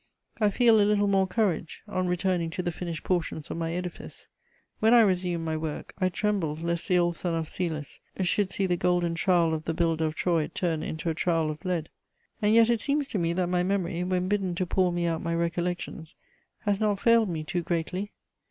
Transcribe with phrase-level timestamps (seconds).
[0.39, 4.29] I feel a little more courage on returning to the finished portions of my edifice.
[4.79, 8.65] When I resumed my work, I trembled lest the old son of Cœlus should see
[8.65, 11.89] the golden trowel of the builder of Troy turn into a trowel of lead.
[12.41, 15.21] And yet it seems to me that my memory, when bidden to pour me out
[15.21, 16.15] my recollections,
[16.61, 18.11] has not failed me too greatly.